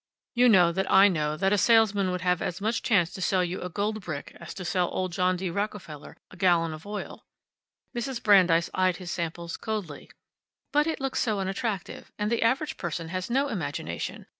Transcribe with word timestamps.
You 0.33 0.49
know 0.49 0.71
that 0.71 0.89
I 0.91 1.07
know 1.09 1.37
that 1.37 1.53
a 1.53 1.59
salesman 1.59 2.09
would 2.09 2.21
have 2.21 2.41
as 2.41 2.59
much 2.59 2.81
chance 2.81 3.13
to 3.13 3.21
sell 3.21 3.43
you 3.43 3.61
a 3.61 3.69
gold 3.69 4.01
brick 4.01 4.35
as 4.39 4.51
to 4.55 4.65
sell 4.65 4.89
old 4.91 5.11
John 5.11 5.37
D. 5.37 5.51
Rockefeller 5.51 6.17
a 6.31 6.35
gallon 6.35 6.73
of 6.73 6.87
oil." 6.87 7.23
Mrs. 7.95 8.23
Brandeis 8.23 8.71
eyed 8.73 8.97
his 8.97 9.11
samples 9.11 9.57
coldly. 9.57 10.09
"But 10.71 10.87
it 10.87 10.99
looks 10.99 11.19
so 11.19 11.39
unattractive. 11.39 12.11
And 12.17 12.31
the 12.31 12.41
average 12.41 12.77
person 12.77 13.09
has 13.09 13.29
no 13.29 13.47
imagination. 13.49 14.25